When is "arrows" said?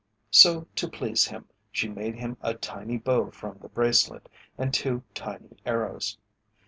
5.63-6.17